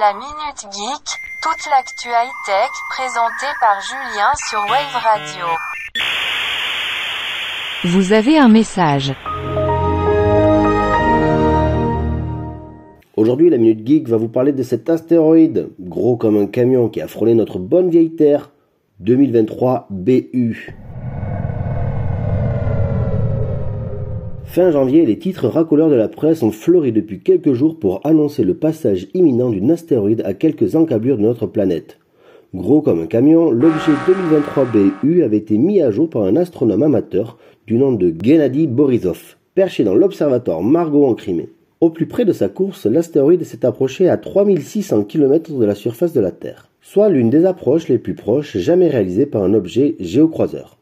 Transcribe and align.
La 0.00 0.14
Minute 0.14 0.72
Geek, 0.72 1.20
toute 1.42 1.70
l'actu 1.70 2.08
high-tech 2.08 2.70
présentée 2.88 3.52
par 3.60 3.78
Julien 3.82 4.30
sur 4.48 4.60
Wave 4.60 5.02
Radio. 5.04 5.46
Vous 7.84 8.14
avez 8.14 8.38
un 8.38 8.48
message. 8.48 9.12
Aujourd'hui, 13.16 13.50
la 13.50 13.58
Minute 13.58 13.86
Geek 13.86 14.08
va 14.08 14.16
vous 14.16 14.30
parler 14.30 14.52
de 14.52 14.62
cet 14.62 14.88
astéroïde, 14.88 15.68
gros 15.78 16.16
comme 16.16 16.38
un 16.38 16.46
camion 16.46 16.88
qui 16.88 17.02
a 17.02 17.06
frôlé 17.06 17.34
notre 17.34 17.58
bonne 17.58 17.90
vieille 17.90 18.16
Terre, 18.16 18.50
2023 19.00 19.88
BU. 19.90 20.74
Fin 24.52 24.70
janvier, 24.70 25.06
les 25.06 25.16
titres 25.16 25.48
racoleurs 25.48 25.88
de 25.88 25.94
la 25.94 26.08
presse 26.08 26.42
ont 26.42 26.50
fleuri 26.50 26.92
depuis 26.92 27.20
quelques 27.20 27.54
jours 27.54 27.78
pour 27.78 28.06
annoncer 28.06 28.44
le 28.44 28.52
passage 28.52 29.08
imminent 29.14 29.48
d'une 29.48 29.70
astéroïde 29.70 30.20
à 30.26 30.34
quelques 30.34 30.76
encablures 30.76 31.16
de 31.16 31.22
notre 31.22 31.46
planète. 31.46 31.96
Gros 32.54 32.82
comme 32.82 33.00
un 33.00 33.06
camion, 33.06 33.50
l'objet 33.50 33.92
2023 34.06 34.66
BU 34.66 35.22
avait 35.22 35.38
été 35.38 35.56
mis 35.56 35.80
à 35.80 35.90
jour 35.90 36.10
par 36.10 36.24
un 36.24 36.36
astronome 36.36 36.82
amateur 36.82 37.38
du 37.66 37.78
nom 37.78 37.92
de 37.92 38.12
Gennady 38.22 38.66
Borisov, 38.66 39.36
perché 39.54 39.84
dans 39.84 39.94
l'observatoire 39.94 40.62
Margot 40.62 41.06
en 41.06 41.14
Crimée. 41.14 41.48
Au 41.80 41.88
plus 41.88 42.06
près 42.06 42.26
de 42.26 42.34
sa 42.34 42.50
course, 42.50 42.84
l'astéroïde 42.84 43.44
s'est 43.44 43.64
approché 43.64 44.10
à 44.10 44.18
3600 44.18 45.04
km 45.04 45.54
de 45.54 45.64
la 45.64 45.74
surface 45.74 46.12
de 46.12 46.20
la 46.20 46.30
Terre, 46.30 46.68
soit 46.82 47.08
l'une 47.08 47.30
des 47.30 47.46
approches 47.46 47.88
les 47.88 47.96
plus 47.96 48.14
proches 48.14 48.58
jamais 48.58 48.88
réalisées 48.88 49.24
par 49.24 49.44
un 49.44 49.54
objet 49.54 49.96
géocroiseur. 49.98 50.76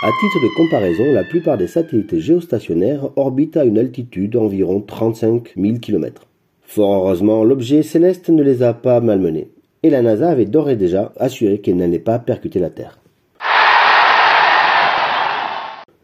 À 0.00 0.12
titre 0.12 0.40
de 0.40 0.54
comparaison, 0.54 1.12
la 1.12 1.24
plupart 1.24 1.58
des 1.58 1.66
satellites 1.66 2.20
géostationnaires 2.20 3.08
orbitent 3.16 3.56
à 3.56 3.64
une 3.64 3.78
altitude 3.78 4.30
d'environ 4.30 4.80
35 4.80 5.54
000 5.56 5.78
km. 5.78 6.22
Fort 6.62 6.94
heureusement, 6.94 7.42
l'objet 7.42 7.82
céleste 7.82 8.28
ne 8.28 8.44
les 8.44 8.62
a 8.62 8.74
pas 8.74 9.00
malmenés, 9.00 9.50
et 9.82 9.90
la 9.90 10.02
NASA 10.02 10.30
avait 10.30 10.44
d'ores 10.44 10.70
et 10.70 10.76
déjà 10.76 11.12
assuré 11.18 11.58
qu'elle 11.58 11.78
n'allait 11.78 11.98
pas 11.98 12.20
percuter 12.20 12.60
la 12.60 12.70
Terre. 12.70 13.00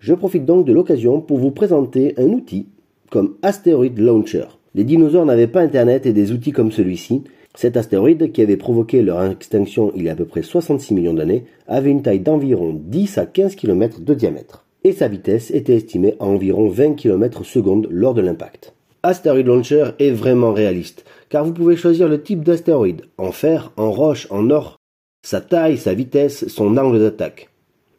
Je 0.00 0.12
profite 0.12 0.44
donc 0.44 0.66
de 0.66 0.72
l'occasion 0.72 1.20
pour 1.20 1.38
vous 1.38 1.52
présenter 1.52 2.14
un 2.18 2.30
outil 2.30 2.66
comme 3.10 3.36
Asteroid 3.42 3.94
Launcher. 3.96 4.46
Les 4.74 4.84
dinosaures 4.84 5.26
n'avaient 5.26 5.46
pas 5.46 5.60
Internet 5.60 6.04
et 6.04 6.12
des 6.12 6.32
outils 6.32 6.50
comme 6.50 6.72
celui-ci, 6.72 7.22
cet 7.54 7.76
astéroïde, 7.76 8.32
qui 8.32 8.42
avait 8.42 8.56
provoqué 8.56 9.02
leur 9.02 9.22
extinction 9.24 9.92
il 9.94 10.02
y 10.02 10.08
a 10.08 10.12
à 10.12 10.16
peu 10.16 10.24
près 10.24 10.42
66 10.42 10.94
millions 10.94 11.14
d'années, 11.14 11.44
avait 11.68 11.90
une 11.90 12.02
taille 12.02 12.18
d'environ 12.18 12.80
10 12.84 13.18
à 13.18 13.26
15 13.26 13.54
km 13.54 14.00
de 14.00 14.14
diamètre, 14.14 14.64
et 14.82 14.92
sa 14.92 15.06
vitesse 15.06 15.52
était 15.52 15.76
estimée 15.76 16.16
à 16.18 16.24
environ 16.24 16.68
20 16.68 16.94
km 16.94 17.44
seconde 17.44 17.86
lors 17.90 18.14
de 18.14 18.20
l'impact. 18.20 18.74
Asteroid 19.04 19.44
Launcher 19.44 19.90
est 20.00 20.10
vraiment 20.10 20.52
réaliste, 20.52 21.04
car 21.28 21.44
vous 21.44 21.52
pouvez 21.52 21.76
choisir 21.76 22.08
le 22.08 22.22
type 22.22 22.42
d'astéroïde, 22.42 23.02
en 23.18 23.30
fer, 23.30 23.70
en 23.76 23.92
roche, 23.92 24.26
en 24.30 24.50
or, 24.50 24.80
sa 25.24 25.40
taille, 25.40 25.78
sa 25.78 25.94
vitesse, 25.94 26.48
son 26.48 26.76
angle 26.76 26.98
d'attaque. 26.98 27.48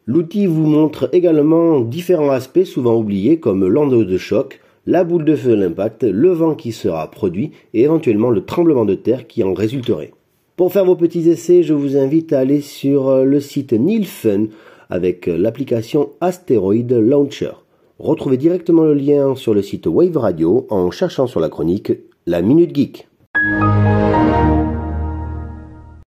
L'outil 0.04 0.46
vous 0.46 0.66
montre 0.66 1.08
également 1.12 1.80
différents 1.80 2.30
aspects 2.30 2.64
souvent 2.64 2.96
oubliés 2.96 3.40
comme 3.40 3.66
l'onde 3.66 4.04
de 4.04 4.18
choc, 4.18 4.60
la 4.86 5.04
boule 5.04 5.24
de 5.24 5.34
feu 5.34 5.50
de 5.50 5.54
l'impact, 5.62 6.04
le 6.04 6.30
vent 6.30 6.54
qui 6.54 6.72
sera 6.72 7.10
produit 7.10 7.52
et 7.74 7.82
éventuellement 7.82 8.30
le 8.30 8.44
tremblement 8.44 8.84
de 8.84 8.94
terre 8.94 9.26
qui 9.26 9.42
en 9.42 9.52
résulterait. 9.52 10.12
Pour 10.56 10.72
faire 10.72 10.84
vos 10.84 10.96
petits 10.96 11.28
essais, 11.28 11.62
je 11.62 11.74
vous 11.74 11.96
invite 11.96 12.32
à 12.32 12.38
aller 12.38 12.60
sur 12.60 13.08
euh, 13.08 13.24
le 13.24 13.40
site 13.40 13.72
Nilfun 13.72 14.46
avec 14.88 15.28
euh, 15.28 15.36
l'application 15.36 16.10
Asteroid 16.20 16.88
Launcher. 16.88 17.52
Retrouvez 17.98 18.36
directement 18.36 18.84
le 18.84 18.94
lien 18.94 19.34
sur 19.34 19.54
le 19.54 19.62
site 19.62 19.86
Wave 19.86 20.16
Radio 20.16 20.66
en 20.70 20.90
cherchant 20.90 21.26
sur 21.26 21.40
la 21.40 21.48
chronique 21.48 21.92
La 22.26 22.40
Minute 22.40 22.74
Geek. 22.74 23.08